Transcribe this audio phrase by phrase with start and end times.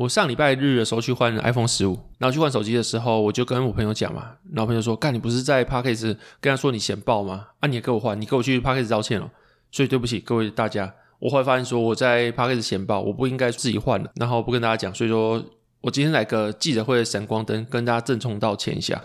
[0.00, 7.48] 我上礼拜日的时候去换 iPhone 十五，然后去换手机的时候，我就跟我朋友讲嘛，然后朋友说：“干，你不是在 parkas 跟他说你嫌爆吗？
[7.60, 9.30] 啊，你也给我换，你给我去 parkas 道歉了。
[9.70, 15.44] 所以对不起各位大家，我后来发现说我在 Podcast 嫌爆，我不应该自己换的，然后不跟大家讲，所以说
[15.82, 19.02] 我今天来个记者会的闪光灯，跟大家郑重道歉一下。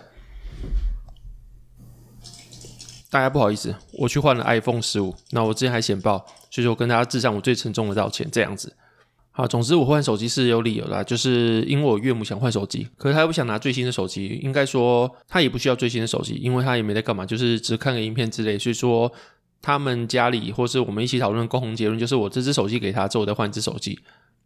[3.10, 8.74] 大家不好意思，我去换了 iPhone 十五，那我之前还嫌爆，所以说我跟大家致上我最沉重的道歉，这样子。”
[9.36, 19.12] 啊，总之我换手机是有理由的，就是因为我岳母想换手机，可是她又不想拿最新的手机，应该说她也不需要最新的手机，因为她也没在干嘛，就是只看个影片之类，所以说
[19.60, 23.98] 他们家里或是我们一起讨论共同结论，就是我这只手机给她之后再换一只手机。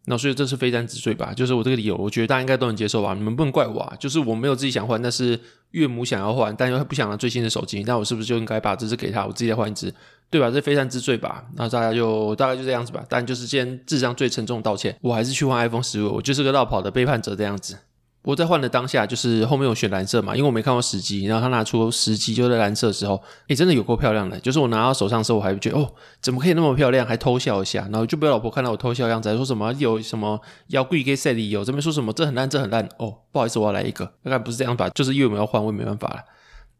[0.05, 1.31] 那所以这是非战之罪吧？
[1.33, 3.13] 就是我这个理由，我觉得大家应该都能接受吧？
[3.13, 3.95] 你们不能怪我啊！
[3.99, 5.39] 就是我没有自己想换，但是
[5.71, 9.93] 岳母想要换，但又不想拿最新的手机，那我是不是就应该把这只给他，我自己再换一只，
[10.29, 10.47] 对吧？
[10.47, 11.45] 这是非战之罪吧？
[11.55, 13.05] 那大家就大概就这样子吧。
[13.07, 17.77] 但就是今天智商最沉重道歉，我还是去换 iPhone 十五，我就是个落跑的背叛者这样子。
[18.23, 24.39] 我在换的当下，就是后面我选蓝色嘛，因为我没看过实机，然后他拿出实机就在蓝色的时候，诶，真的有够漂亮的。
[24.39, 25.91] 就是我拿到手上的时候，我还觉得哦，
[26.21, 36.17] 怎么可以那么漂亮，还偷笑一下，然后就被老婆看到我偷笑的样子，还说什么有什么要贵给赛里有这边说什么这很烂，这很烂哦，不好意思，我要来一个，大概不是这样吧，就是因为我们要换，我也没办法了。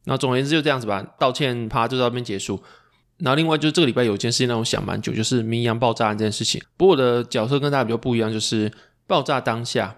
[0.03, 2.61] 然后总而言之就这样子吧，道歉趴就到这边结束。
[3.17, 6.61] 然后另外就是这个礼拜有一件事情让我想蛮久，就是明扬爆炸案这件事情。
[6.77, 8.71] 不过我的角色跟大家比较不一样，就是
[9.07, 9.95] 爆炸当下。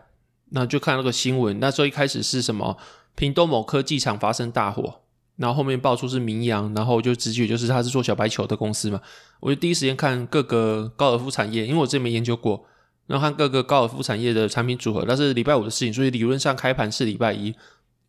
[0.55, 2.77] 那就看那个新闻，那时候一开始是什么？
[3.15, 5.01] 屏东某科技厂发生大火，
[5.35, 9.01] 然后后面爆出是明扬，然后就直觉就是他是做小白球的公司嘛。
[9.39, 12.65] 我就第一时间看各个高尔夫产业，因为我之前没研究过，
[13.07, 15.05] 然后看各个高尔夫产业的产品组合。
[15.07, 17.53] 但是礼拜五的事情，所以理论上开盘是礼拜一，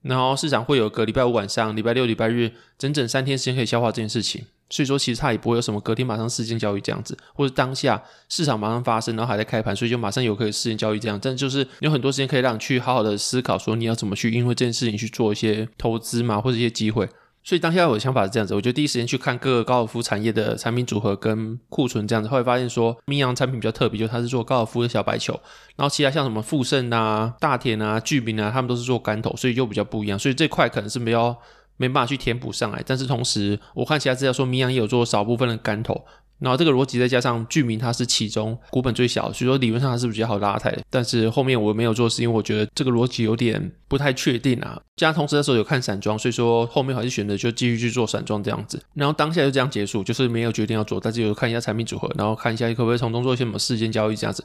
[0.03, 4.45] 然后市场会有个礼拜五晚上、礼拜六、礼拜日整整三天时间可以消化这件事情。
[4.71, 11.19] 所以说，其实它也不会有什么隔天马上事件交易这样子，或者当下市场马上发生，然后还在开盘，所以就马上有可以事件交易这样。
[11.23, 17.09] 但就是有很多时间可以让你去好好的思考，说你要怎么去因为这件事情去做一些投资嘛，或者一些机会。
[17.47, 25.39] 所以当下我的想法是这样子，我就第一时间去看各个高尔夫产业的产品组合跟库存这样子，后来发现说，明扬产品比较特别，就它是做高尔夫的小白球，
[25.77, 30.19] 然后其他像什么富盛啊、大田啊、聚明啊，他们都是做杆头，所以就比较不一样。
[30.19, 31.37] 所以这块可能是没有。
[31.77, 36.05] 没办法去填补上来，但是同时我看其他资料说，明扬也有做少部分的杆头，
[36.39, 40.77] 然后这个逻辑再加上聚明它是其中股本最小，所以说理论上它是比较好拉抬。
[40.91, 44.81] 但是后面我没有做，是因为我觉得这个逻辑有点不太确定啊。
[44.97, 48.81] 加上同时的时候有看散装，所以说后面还是选择就继续去做散装这样子。
[48.95, 54.45] 然后当下就这样结束，就是没有决定要做，但是有看一下产品组合，然后看一下可不可以从中做一些什么事件交易这样子。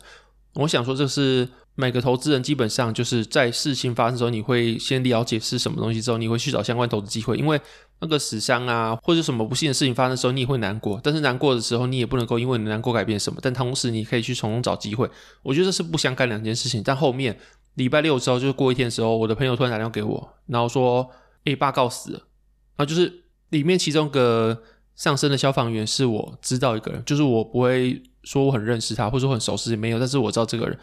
[0.55, 1.47] 我想说，这是
[1.79, 7.37] 每个投资人基本上就是在事情发生的时候，你会先了解是什么东西之后，你会去找相关投资机会。
[7.37, 7.57] 因为
[8.01, 10.99] 那个死伤啊，或者什么不幸的事情发生的时候，你也会难过。
[11.01, 13.39] 但是难过的时候，你也不能够因为你难过改变什么。
[13.41, 15.09] 但同时，你可以去从中找机会。
[15.41, 16.83] 我觉得这是不相干两件事情。
[16.83, 17.39] 但后面
[17.75, 21.09] 礼拜六之后，就是过一天的时候，我的朋友突然打电话给我，然后说
[21.45, 22.19] ：“诶，爸告死了。”
[22.75, 24.63] 然后就是里面其中一个
[24.97, 28.03] 上升的消防员是我知道一个人，就是我不会。
[28.21, 30.77] 说我很认识他，或者说很熟悉，没有，但是我知道这个人。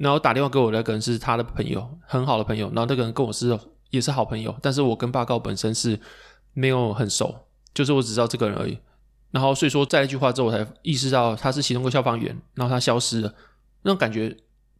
[0.00, 2.68] 然后打电话给我那个人是他的朋友，很好的朋友。
[2.68, 3.56] 然后那个人跟我是
[3.90, 6.00] 也是好朋友，但是我跟霸告本身是
[6.54, 7.34] 没有很熟，
[7.74, 8.78] 就是我只知道这个人而已。
[9.30, 13.34] 然后所以说，在一句话之后，我才意识到他是其中一个消防员，然后他消失了，
[13.82, 14.34] 那种感觉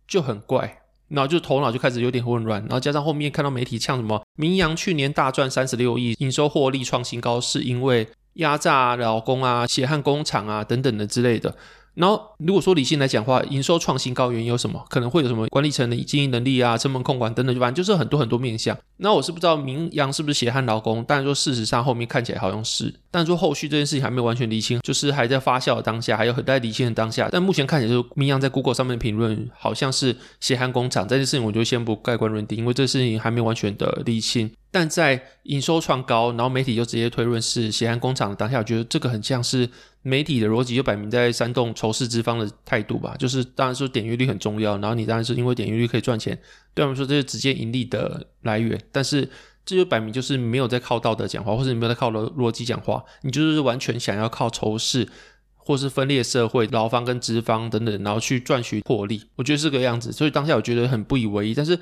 [0.09, 0.79] 就很怪。
[1.09, 11.57] 然后就头脑就开始有点混乱，然后加上后面看到媒体呛什么，明扬去年大赚三十六亿，营收获利创新高，是因为压榨劳工啊、血汗工厂啊等等的之类的。
[12.01, 14.83] 然后，如果说理性来讲的话，营收创新高原因有什么？
[14.89, 18.75] 可能会有什么管理层的经营能力啊、成本控管等等，反正就是很多很多面向。
[19.03, 27.29] 那我是不知道明扬是不是血汗劳工，但是说事实上后面看起来好像是，但是说后续这件事情还没有完全厘清，就是还在发酵的当下，还有很在厘清的当下。
[27.33, 34.51] 但目前看起来，就是明扬在 Google 上面的评论好像是血汗工厂这件事情，我就先不盖棺论定，因为这事情还没完全的厘清。
[34.73, 39.69] 但在营收创高，然后媒体就直接推论是血汗工厂的当下，我觉得这个很像是
[40.03, 43.17] 媒体的逻辑，就摆明在煽动仇视资方的态度吧。
[43.19, 46.39] 就是当然说点阅率很重要，然后你当然是因为点阅率可以赚钱，
[46.75, 48.81] 对我们说这是直接盈利的来源。
[48.93, 49.29] 但是
[49.65, 55.09] 这就摆明就是没有在靠道德讲话，或者没有在靠逻逻辑讲话，你就是完全想要靠仇视，
[55.57, 59.25] 或是分裂社会，劳方跟资方等等，然后去赚取获利。
[59.37, 61.79] 我觉得是个样子，所以当下我觉得很不以为意，但是。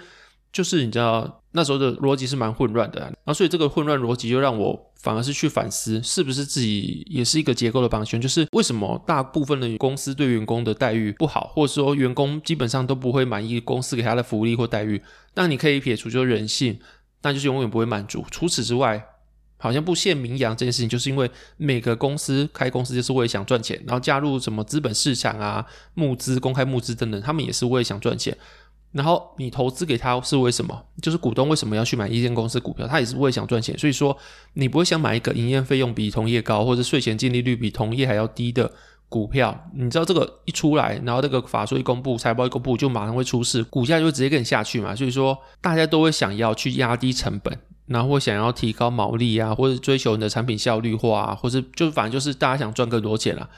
[0.53, 8.21] 就是你知道那时候的逻辑是蛮混乱的，然后所以这个混乱逻辑就让我反而是去反思，是不是自己也是一个结构的帮凶？
[8.21, 15.01] 就是为什么大部分的公司对员工的待遇不好，或者说员工基本上都不会满意公司给他的福利或待遇？
[15.35, 16.79] 但你可以撇除就是人性，
[17.21, 18.25] 但就是永远不会满足。
[18.31, 19.05] 除此之外，
[19.59, 28.37] 好像不限名扬这件事情，就是因为每个公司开公司就是为了想赚钱，然后加入什么资本市场啊、募资、公开募资等等，他们也是为了想赚钱。
[28.91, 30.83] 然后你投资给他是为什么？
[31.03, 32.87] 就是股东为什么要去买一间公司股票？
[32.87, 33.77] 他也是为想赚钱。
[33.79, 34.17] 所以说，
[34.55, 38.73] 你不会想买一个营业费用比同业高，或者税前净利率比同业还要低的
[39.11, 39.69] 股票。
[39.75, 44.97] 你知道这个一出来，然后这个法税一公布，财报一公布，就马上会出事，股价就会直接跟你下去嘛。
[44.97, 53.51] 所以说，大家都会想要去压低成本，然后想要提高毛利啊，或者追求你的产品效率化啊，或者就反正就是大家想赚更多钱了。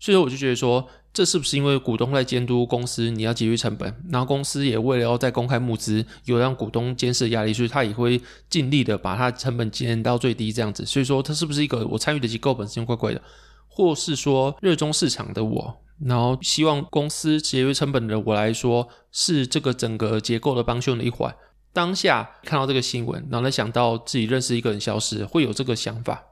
[0.00, 0.88] 所以说，我就觉得说。
[1.12, 10.86] 这是不是因为股东在监督公司，你要节约成本，然后公司也为了要在公开募资，有让股东监视压力，所以他也会尽力的把它成本减到最低，这样子。
[10.86, 13.20] 所以说，他是不是一个我参与的机构本身怪怪的，
[13.66, 21.34] 或是说热衷市场的我，然后希望公司节约成本的我来说，是这个整个结构的帮凶的一环。
[21.72, 26.22] 当下看到这个新闻，然后想到自己认识一个人消失，会有这个想法，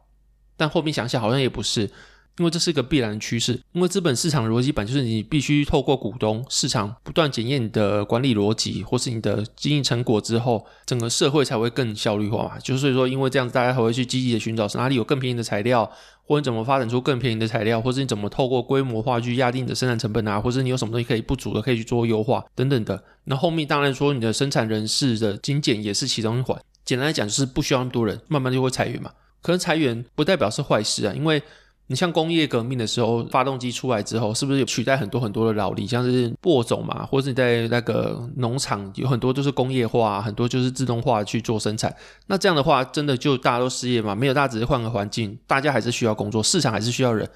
[0.56, 1.90] 但后面想想好像也不是。
[2.38, 12.58] 因为这是一个必然的趋势，因为资本市场的逻辑本就是你必须透过股东市场不断检验你的管理逻辑或是你的经营成果之后，整个社会才会更效率化嘛。
[12.58, 15.90] 就是所以说，因为这样子，大家才会去积极的寻找是哪里有更便宜的材料，
[16.24, 23.02] 或者你怎么发展出更便宜的材料，或者你怎么透过规模化去压低你的生产成本啊，或者你有什么东西可以不足的可以去做优化等等的。
[23.24, 26.60] 那后面当然说你的生产人事的精简也是其中一环。
[26.84, 29.10] 简单来讲，就是不需要那么多人，慢慢就会裁员嘛。
[29.40, 31.42] 可能裁员不代表是坏事啊，因为。
[31.88, 41.94] 你像工业革命的时候，发动机出来之后，是不是有取代很多很多的劳力，像是播种嘛，或者你在那个农场有很多都是工业化，很多就是自动化去做生产。
[42.26, 44.16] 那这样的话，真的就大家都失业嘛？
[44.16, 47.28] 没有，大家只是换个环境，大家还是需要工作，市场还是需要人。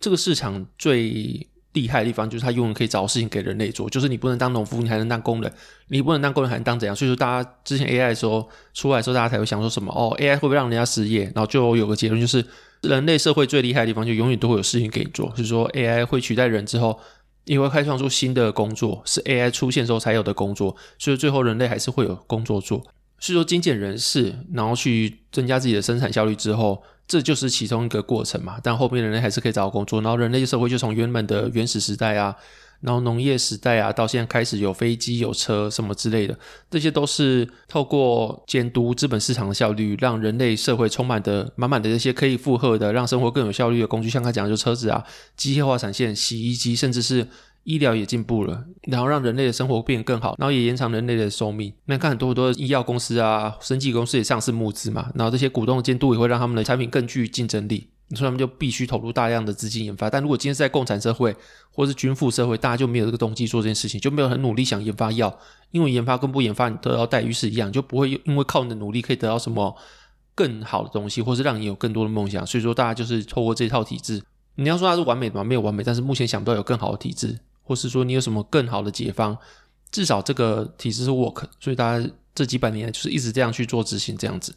[0.00, 5.50] 这个市场最厉害的地方就是它永远可以找事情给人类做，就是你不能当农夫，你还能当工人；
[5.88, 6.96] 你不能当工人，还能当怎样？
[6.96, 9.92] 所以说，大家之前 AI 的时候出来的时候，大家才会想说什么？
[9.92, 11.24] 哦，AI 会不会让人家失业？
[11.34, 12.42] 然后就有个结论就是。
[12.82, 15.32] 人类社会最厉害的地方，就永远都会有事情给你做。
[15.36, 16.98] 是说，AI 会取代人之后，
[17.44, 20.76] 也会开创出新的工作，是 AI 出现之后才有的工作。
[20.98, 22.82] 所以最后人类还是会有工作做。
[23.18, 28.58] 是说，精简人事，然后去增加自己的生产效率之后，这就是其中一个过程嘛。
[28.62, 32.36] 但后面人类还是可以找到工作，然后人类社会就从原本的原始时代啊。
[32.80, 36.38] 然后农业时代啊，到现在开始有飞机、有车什么之类的，
[36.70, 44.08] 这些都是透过监督资本市场的效率，让人类社会充满的满满的这些可以负荷的，让生活更有效率的工具。
[44.08, 45.04] 像他讲的，就车子啊、
[45.36, 47.26] 机械化产线、洗衣机，甚至是
[47.64, 51.72] 医疗也进步了，然后让人类的生活变得更好，然后也延长人类的寿命。
[51.86, 57.88] 那看很多很多医药公司啊、生技公司也上市募资嘛，然后这些股东的监督也会让他们的产品更具竞争力。
[58.14, 61.36] 所以他们就必须投入大量的资金研发，但如果今天是在共产社会
[61.70, 65.38] 或是军富社会，大家就没有这个动机做这件事情，就没有很努力想研发药，
[65.72, 69.76] 因为研发跟不研发你得到待遇是一样，就不会因为靠你的努力可以得到什么
[70.34, 72.46] 更好的东西，或是让你有更多的梦想。
[72.46, 74.22] 所以说，大家就是透过这套体制，
[74.54, 75.44] 你要说它是完美的吗？
[75.44, 77.38] 没有完美，但是目前想不到有更好的体制，
[77.68, 79.36] 或是说你有什么更好的解方，
[79.90, 81.44] 至少这个体制是 work。
[81.60, 84.54] 所以大家这几百年就是一直这样去做执行，这样子。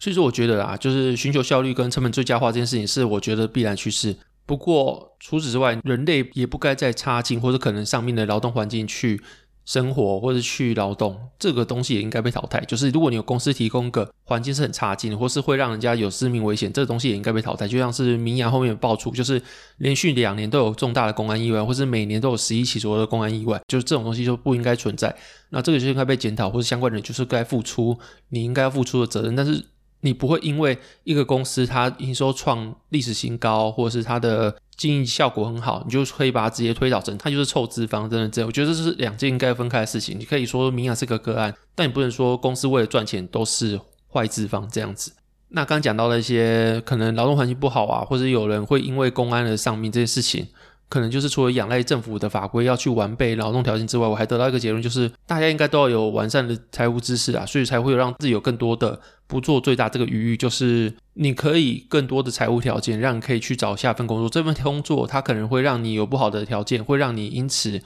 [0.00, 4.16] 所以说，我觉得啊，就是寻求效率跟成本最佳化这件事情是我觉得必然趋势。
[4.46, 9.22] 不过除此之外，人类也不该再差劲或者可能上面的劳动环境去
[9.64, 12.60] 生活或者去劳动，这个东西也应该被淘汰。
[12.64, 17.68] 就是如果你有公司提供个环境是很差劲，或是会让人家有生命危险，这个东西也应该被淘汰。
[17.68, 19.40] 就像是明阳后面有爆出，就是
[19.78, 25.14] 连续两年都有重大的公安意外，或是每年都有十一起左右的公安意外，就是这种东西就不应该存在。
[25.50, 27.98] 那这个就应该被检讨，或者相关人就是该付出
[28.30, 29.36] 你应该要付出的责任。
[29.36, 29.64] 但是。
[30.00, 38.48] 你不会因为一个公司它营收创历史新高，或者是它的经营效果很好，你就可以把它直接推导成它就是臭资方，真的这样？
[38.48, 40.18] 我觉得这是两件应该分开的事情。
[40.18, 43.80] 你可以说明雅是个个案，但你不能说公司为了赚钱都是
[44.12, 45.12] 坏资方这样子。
[45.48, 50.46] 那刚讲到的一些可能劳动环境不好啊，或者有人会因为公安而丧命这些事情。
[50.88, 64.28] 可能就是除了仰赖政府的法规要去完备劳动条件之外，我还得到一个结论，就是大家应该都要有完善的财务知识啊，所以才会让自己有更多的不做最大这个余裕，就是你可以更多的财务条件，让你可以去找下份工作。
[64.28, 67.80] 这份工作它可能会让你有不好的条件，会让你因此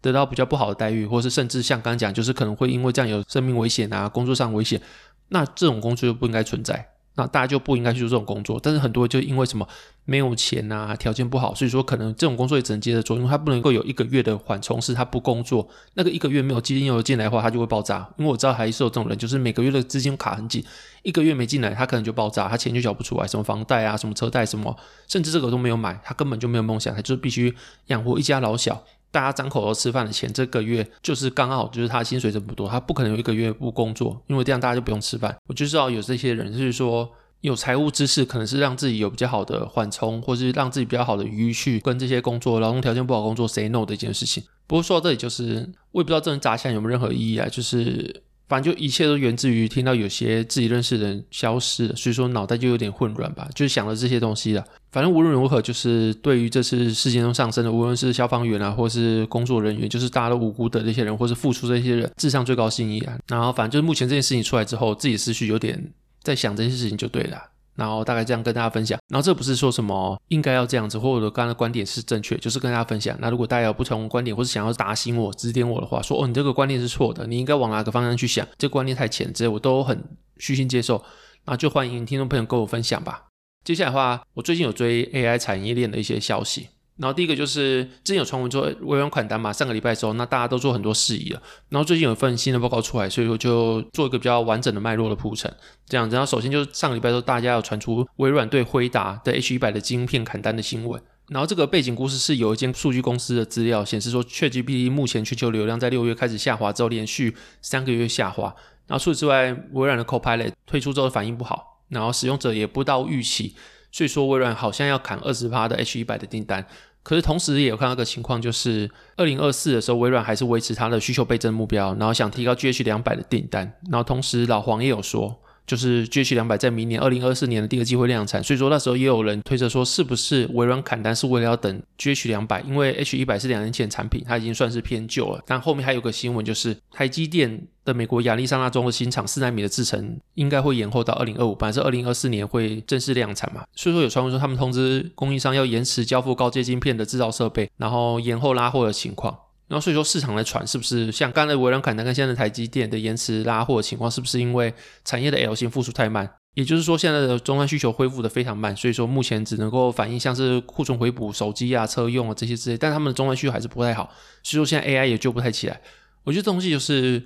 [0.00, 4.80] 得到比较不好的待遇，或是甚至像刚刚讲，就是可能会因为这样有生命危险啊，工作上危险，
[5.28, 6.88] 那这种工作就不应该存在。
[7.16, 9.66] 那大家就不应该去做这种工作，但是很多人就因为什么
[10.04, 18.08] 没有钱啊，条件不好，所以说可能这种工作也只能接着做，因为他不能够有一个月的缓冲，是他不工作，那个一个月没有资金流进来的话，他就会爆炸。
[18.16, 20.62] 因为我知道还是有这种人，就是每个月的资金卡很紧，
[21.02, 24.76] 一个月没进来，他可能就爆炸，他钱就缴不出来，什么房贷啊，什么车贷什么，
[25.08, 27.54] 甚至这个都没有买，他根本就没有梦想，他就是必须
[27.86, 28.84] 养活一家老小。
[29.16, 35.34] 大家张口要吃饭的钱，这个月就是刚好就是他薪水这么多，他不可能有一个月不工作，因为这样大家就不用吃饭。
[35.48, 37.10] 我就知道有这些人，就是说。
[37.42, 44.42] 有财务知识，可能是让自己有比较好的缓冲，或是让自己比较好的余裕去跟这些工作、劳动条件不好工作 say no 的一件事情。
[44.66, 47.46] 不过说到这里，就是我也不知道这人砸钱有没有任何意义啊。
[47.48, 54.64] 就是反正就一切都源自于听到有些自己认识的人消失了，所以说脑袋就有点混乱吧，就想了这些东西了。
[54.92, 63.18] 反正无论如何，就是对于这次事件中上升的，无论是消防员啊，或是工作人员，就是大家都无辜的这些人，或是付出这些人，至上最高心意啊。
[63.28, 65.92] 然后反正就是目前这件事情出来之后，自己思绪有点。
[66.22, 67.40] 在想这些事情就对了，
[67.76, 68.98] 然后大概这样跟大家分享。
[69.08, 73.16] 然后这不是说什么应该要这样子，或者刚刚的观点是正确，就是跟大家分享。
[73.20, 78.46] 那如果大家有不同观点，或是想要打醒我、指点我的话，说哦，你这个观念是错的，你应该往哪个方向去想？
[78.58, 80.02] 这观念太浅，这些我都很
[80.38, 81.02] 虚心接受。
[81.44, 83.26] 那就欢迎听众朋友跟我分享吧。
[83.64, 86.68] 接下来的话，我最近有追 AI 产业链的一些消息。
[86.98, 91.42] 然后第一个就是之前有传闻说微软砍单嘛，上个礼拜的时候，那大家都做很多事宜了。
[91.68, 95.54] 然后最近有一份新的报告出来，所以说就做一个比较完整的脉络的铺陈，
[95.86, 96.08] 这样。
[96.08, 101.00] 然后首先就是上个礼拜的时候，大家有传出微软对辉达的 H100 的晶片砍单的新闻。
[101.28, 108.54] 然后这个背景故事是有一间数据公司的资料显示说，ChatGPT 目前全球流量在六月开始下滑之后，连续三个月下滑。
[108.86, 113.54] 然后除此之外，微软的 Copilot 推出之后反应不好，然后使用者也不到预期。
[113.96, 116.66] 据说微软好像要砍二十趴的 H 一百的订单，
[117.02, 125.40] 可是同时也有看到个情况，就是二零二四的时候，微软还是维持它的需求倍增目标，然后想提高 GH 两百的订单，然后同时老黄也有说。
[125.66, 132.60] 就是 GH 两百在明年二零二四年的第二季会量产，所以说那时候也有人推测说，是不是微软砍单是为了要等 GH 两百？
[132.60, 135.42] 因为 H 一百是两年前产品，它已经算是偏旧了。
[135.46, 143.64] 但后面还有个新闻，就是台积电的美国亚利桑那州的新厂四纳米的制程应该会延后到二零二五，本来是二零二四年会正式量产嘛。
[143.74, 149.36] 所以说有传闻说他们通知供应商要延迟交付高阶晶片的制造设备，然后延后拉货的情况。
[149.68, 154.72] 然后所以说市场的传是不是像刚才微软砍单跟现在台积电的延迟拉货情况，是不是因为
[155.04, 156.30] 产业的 L 型复苏太慢？
[156.54, 164.04] 也就是说现在的终端需求恢复的非常慢，所以说目前只能够反映像是库存回补、手机啊、车用啊这些之类，但他们的终端需求还是不太好，
[164.42, 165.80] 所以说现在 AI 也救不太起来。
[166.22, 167.22] 我觉得这东西就是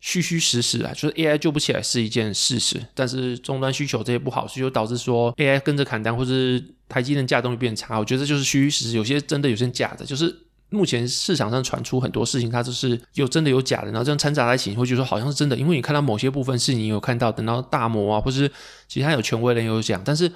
[0.00, 7.98] 虚虚实实啊，就是 AI 救不起来是一件事实，但是终端需求这些不好，所以就导致说 AI 跟着砍单，或是台积电价动力变差。
[7.98, 10.36] 我觉得这就是虚虚实实，有些真的，有些假的，就是。
[10.72, 18.50] 目前市场上传出很多事情，它就是有真的有假的，然后这样掺杂在一起，你会觉得说好像是真的，因为你看到某些部分是你有看到等到大摩啊，或是
[18.88, 20.32] 其他有权威人有讲，但是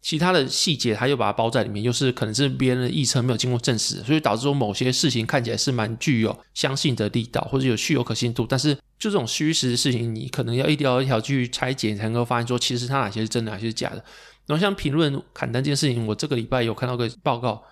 [0.00, 13.96] 其他的细节他又把它包在里面，又是可能是别人的臆测没有经过证实，所以导致说某些事情看起来是蛮具有相信的力道，或者有具有可信度，但是就这种虚实的事情，你可能要一条一条去拆解，才能够发现说其实它哪些是真的，哪些是假的。
[14.46, 17.62] 然后像评论砍单这件事情，我这个礼拜有看到个报告。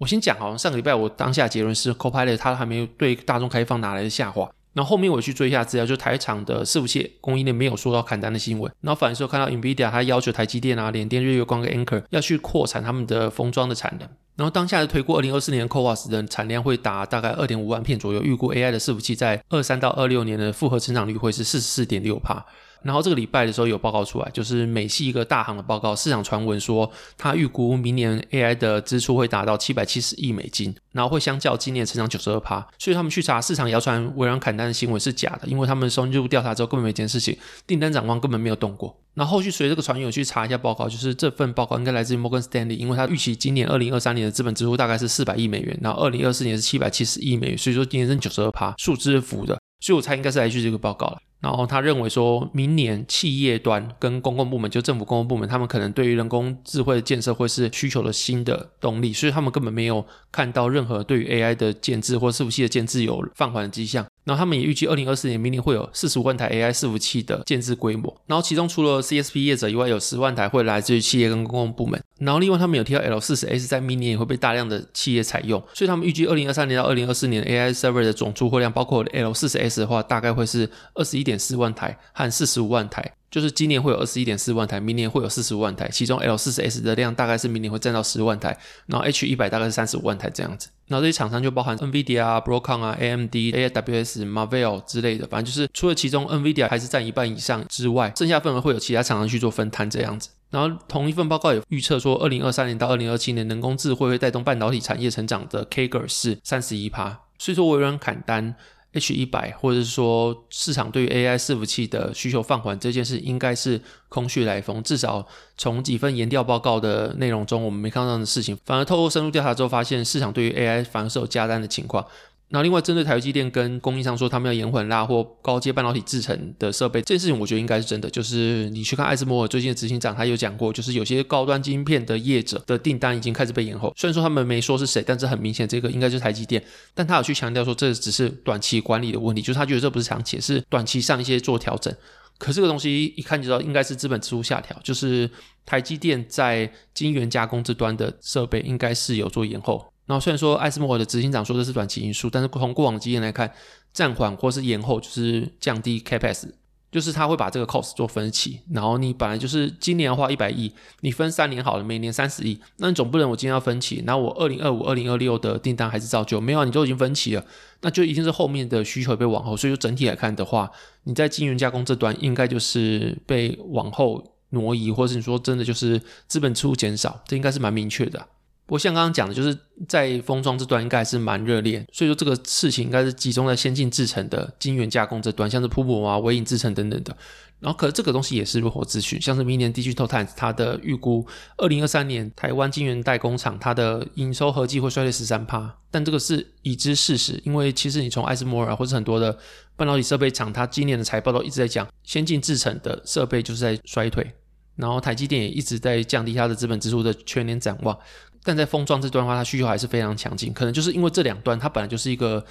[0.00, 4.50] 我先讲，好像上个礼拜我当下结论是，Copilot 它还没有对大众开放，哪来的下滑？
[4.72, 8.72] 然后后面我去追一下资料，就台厂的伺服器供应链没有说到砍单的新闻。
[8.80, 14.08] 然后反而是看到 NVIDIA 它要求台积电啊、联电、日月光跟 Anchor 要去扩产他们的封装的产能。
[14.36, 22.46] 然后当下的推估，二零二四年 CoWoS 的产量会达大概二点五万片左右，预估 AI 的伺服器在二三到二六年的复合成长率会是四十四点六帕。
[22.82, 38.96] 然后这个礼拜的时候有报告出来，就是美系一个大行的报告，市场传闻说，他预估明年 AI 的支出会达到七百七十亿美金，然后会相较今年成长九十二趴，所以他们去查市场谣传微软砍单的新闻是假的，因为他们深入调查之后根本没这件事情，订单展望根本没有动过。
[39.12, 51.18] 然后后续随这个传言有去查一下报告，就是这份报告应该来自于摩根斯丹利，因为他预期今年二零二三年的资本支出大概是四百亿美元，然后二零二四年是七百七十亿美元，所以说今年是九十二趴，数字是负的，所以我猜应该是来自这个报告了。
[51.40, 64.06] 然后他认为说，明年企业端跟公共部门，就政府公共部门，他们可能对于人工智慧的建设会是需求的新的动力，所以他们根本没有看到任何对于 AI 的建制或伺服器的建制有放缓的迹象。
[64.24, 68.14] 然后他们也预计，二零二四年明年会有四十五万台 AI 伺服器的建制规模。
[68.26, 72.00] 然后其中除了 CSP 业者以外，有十万台会来自于企业跟公共部门。
[72.18, 83.14] 然后另外他们有提到 L 四十 S 在明年也会被大量的企业采用，所以他们预计二零二三年到二零二四年 AI server 的总出货量，包括 L 四十 S 的话，大概会是二十一点四万台和四十五万台。
[83.30, 90.68] 就是今年会有二十一点四万台，明年会有四十五万台，其中 L 四十 S 的量大概是明年会占到十万台，然后 H 一百大概是三十五万台这样子。
[90.88, 100.30] 然后这些厂商就包含 NVIDIA 啊、Broadcom 啊、AMD、AWS、Marvell 之类的，反正就是除了其中 NVIDIA 还是占一半以上之外，剩下份额会有其他厂商去做分摊这样子。
[100.50, 107.20] 然后同一份报告也预测说，二零二三年到二零二七年，人工智慧会带动半导体产业成长的 CAGR 是三十一趴。
[107.38, 108.56] 所以说微软砍单。
[108.92, 114.82] H 一百，或者是说市场对于 AI 伺服器的需求放缓这件事，应该是空穴来风。
[114.82, 122.04] 至少从几份研调报告的内容中，我们没看到的事情，反而透过深入调查之后，发现市场对于 AI 反而是有加单的情况。
[122.52, 128.10] 那另外，针对台积电跟供应商说他们要延缓拉货高阶半导体制程的设备，这件事情我觉得应该是真的。
[128.10, 133.94] 就是你去看艾斯摩尔最近的执行长，他有讲过，就是有些高端晶片的业者的订单已经开始被延后。
[133.96, 136.60] 虽然说他们没说是谁，但是很明显这个应该就是台积电。
[136.92, 141.94] 但他有去强调说，这只是短期管理的问题，就是他觉得这不是长期，是短期上一些做调整。
[142.36, 145.30] 可这个东西一看就知道，应该是资本支出下调，就是
[145.64, 149.92] 台积电在晶圆加工这端的设备应该是有做延后。
[150.10, 153.48] 然后虽然说艾斯摩尔的执行长说这是短期因素，但是从过往的经验来看，
[153.92, 156.48] 暂缓或是延后就是降低 CapEx，
[156.90, 158.58] 就是他会把这个 cost 做分期。
[158.72, 167.44] 然后你本来就是今年要花一百亿，你分三年好了，每年三十亿，那你总不能我今天要分期，然后我二零二五、二零二六的订单还是照旧，没有，你都已经分期了，
[167.82, 169.56] 那就一定是后面的需求被往后。
[169.56, 170.68] 所以说整体来看的话，
[171.04, 178.26] 你在晶圆加工这端应该就是被往后挪移，或者是你说真的就是资本支出减少，这应该是蛮明确的。
[178.70, 179.56] 我像刚刚讲的，就是
[179.88, 187.14] 在封装这端应该还是蛮热烈，所以说这个事情应该是集中在先进制程的晶圆加工这端，像是瀑布啊、微影制程等等的。
[187.58, 191.26] 然后，可是这个东西也是落后资讯，像是明年 Digital Times 它的预估，
[191.58, 199.36] 二零二三年台湾晶圆代工厂它的营收合计会衰退十三趴，但这个是已知事实，因为其实你从艾斯摩尔或者很多的
[199.76, 204.32] 半导体设备厂，它今年的财报都一直在讲，先进制程的设备就是在衰退，
[204.76, 207.98] 然后台积电也一直在降低它的资本支出的全年展望。
[208.42, 212.44] 但在封装这端的话，它需求还是非常强劲，可能就是因为这两端它本来就是一个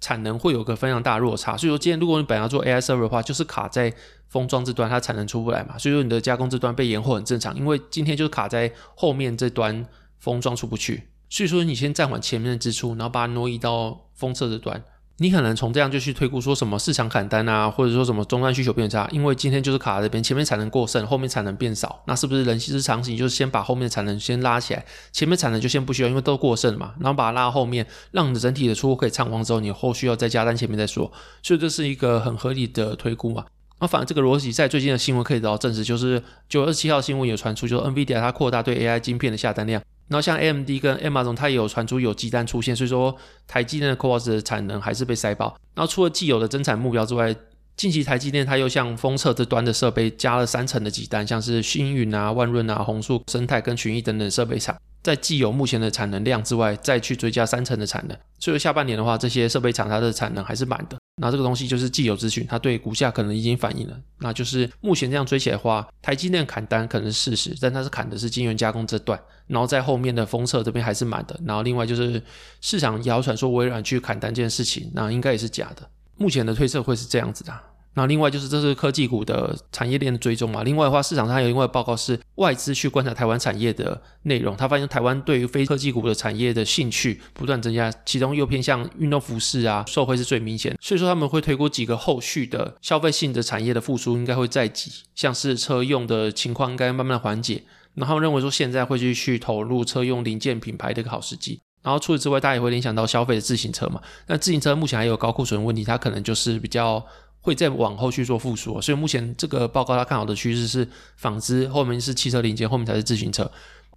[0.00, 3.92] 产能会有个非常大的落差，所以说今天如果你本来要做 AI server 的话，就是卡在
[4.28, 9.86] 封装这端，它产能出不来嘛，所以说你的加工这端被延后很正常，因为今天就是卡在后面这端
[10.18, 14.82] 封装出不去，所以说你先暂缓前面的支出，然后把它挪移到封测这端。
[15.22, 33.44] 你可能从这样就去推估说什么市场砍单啊，或者说什么终端需求变差，因为今天就是卡在这边，前面产能过剩，后面产能变少，那是不是人其实长期就是先把后面产能先拉起来，前面产能就先不需要，因为都过剩嘛，然后把它拉到后面，让你的整体的出货可以畅旺之后，你后续要再加单，前面再说，所以这是一个很合理的推估嘛。
[33.78, 39.80] 那反正这个逻辑在最近的新闻可以得到证实，就是九月二十七号新闻有传出，就是 NVIDIA 它扩大对 AI 晶片的下单量。
[40.12, 43.16] 然后像 AMD 跟 Amazon，它也有传出有急单出现，所以说
[43.48, 45.56] 台积电的 CoWoS 的产能还是被塞爆。
[45.74, 47.34] 然后除了既有的增产目标之外，
[47.78, 54.76] 近期台积电它又向封测这端的设备加了三成的急单，像是星云啊、万润啊、宏硕、生态跟群益等等设备厂。
[55.02, 60.98] 在既有目前的产能量之外，再去追加三成的产能，所以下半年的话，这些设备厂它的产能还是满的。
[61.16, 64.00] 那这个东西就是既有资讯，它对股价可能已经反映了。
[64.18, 71.38] 那就是目前这样追起来的话，台积电砍单可能是事实，但它是砍的是晶圆加工这段，然后在后面的封测这边还是满的。
[71.44, 72.22] 然后另外就是
[72.60, 75.86] 市场谣传说微软去砍单这件事情，那应该也是假的。
[76.16, 77.52] 目前的推测会是这样子的。
[77.94, 80.62] 那另外就是这是科技股的产业链的追踪嘛。
[80.62, 90.74] 另外的话，市场上还有另外报告是外资去观察台湾产业的内容，他发现台湾对于非科技股的产业的兴趣不断增加，其中又偏向运动服饰啊，受惠是最明显。
[90.80, 97.62] 所以说他们会推估几个后续的消费性的产业的复苏应该会在即，像是车用的情况应该慢慢的缓解。
[97.94, 101.60] 然后他们认为说现在会继续投入车用零件品牌的一个好时机。
[101.82, 104.00] 然后除此之外，大家也会联想到消费的自行车嘛。
[104.28, 107.04] 那自行车目前还有高库存问题，它可能就是比较。
[107.42, 113.42] 会再往后去做复苏，所以目前这个报告它看好的趋势是纺织，后面是汽车零件，后面才是自行车。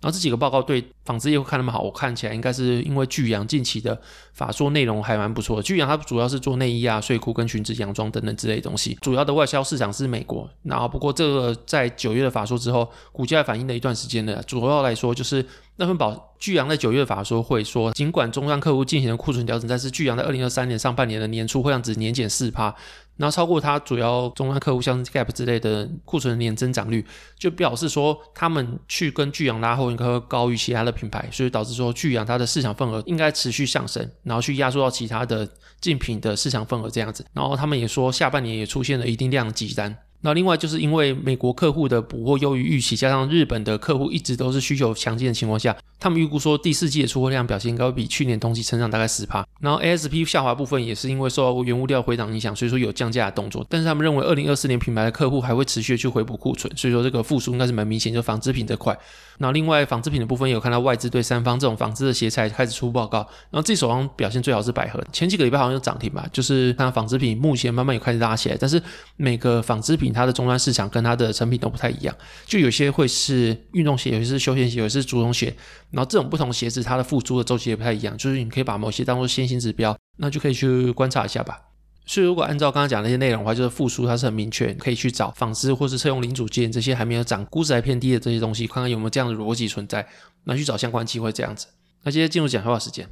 [0.02, 4.00] 然后这几个报告对纺织业会看那么好，我看起来应该是因为聚阳近期的
[4.34, 5.64] 法说内容还蛮不错的。
[5.64, 10.48] 聚阳它主要是做内衣啊、睡裤跟裙子、洋装等等之类的东西，主要的外销市场是美国。
[10.64, 15.44] 然后不过这个在九月的法说之后，股价反映了一段时间的，主要来说就是
[15.78, 22.76] 那份保聚阳在九月法说会说，尽管终端客户进行了库存调整，但是聚阳在二零二三年上半年的年初会让值年减四趴。
[23.18, 27.06] 然后超过它主要终端客户，像 Gap 之类的库存年增长率，
[27.38, 35.48] 就表示说他们去跟巨阳拉货应该会高于其他的品牌，所以导致说巨阳它的市场份额应该持续上升，然后去压缩到其他的
[35.80, 37.26] 竞品的市场份额这样子。
[37.34, 39.96] 然后他们也说下半年也出现了一定量的急单。
[40.26, 49.46] 那另外就是因为美国客户的补货优于预期，加上日本的客户一直都是需求强劲的情况下，他们预估说第四季的出货量表现应该会比去年同期成长大概十趴。
[49.62, 53.64] 然后 ASP 下滑部分也是因为受到原物料回档影响，所以说有降价的动作。
[53.70, 58.98] 但是他们认为二零二四年品牌的客户还会持续的去回补库存，所以说这个复苏应该是蛮明显，就纺织品这块。
[59.38, 63.18] 然后另外纺织品的部分有看到外资对三方这种纺织的鞋材开始出报告，
[63.52, 68.82] 然后自己手上表现最好是百合，前几个礼拜好像有涨停吧，就是看纺织品目前慢慢有开始拉起来，但是
[69.18, 75.56] 每个纺织品它的终端市场跟它的成品都不太一样，就有些会是运动鞋，有些是休闲鞋，有些是足弓鞋，
[75.92, 81.60] 然后这种不同鞋子它的复苏的周期也不太一样，就是你可以把某些当做先行指标，那就可以去观察一下吧。
[82.08, 90.08] 所以如果按照刚刚讲那些内容的话，就是复苏它是很明确，可以去找纺织或是车用零组件这些还没有涨、估值还偏低的这些东西，看看有没有这样的逻辑存在，
[90.44, 91.68] 那去找相关机会这样子。
[92.04, 93.10] 那接着进入讲笑话时间。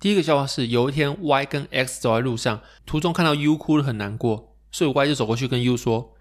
[0.00, 6.12] 第一个笑话是有一天 Y 跟 X 走在路上，途中看到 U 哭得很难过，所以 Y 就走过去跟 U 说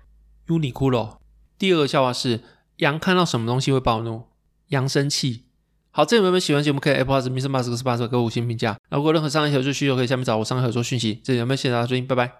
[0.47, 1.17] Uniqlo。”
[1.57, 2.41] 第二个笑话是
[2.77, 4.23] 羊看到什么东西会暴怒？
[4.69, 5.43] 扬声器。
[5.91, 7.47] 好，这里有没有喜欢节目可以 Apple Podcast、Mr.
[7.49, 8.77] Bus 四八十给我五星评价。
[8.89, 11.21] 那如果任何商业合作需求，可以下面找我商业合作讯息。
[11.23, 12.33] 这里有没有谢谢大家收听，拜拜。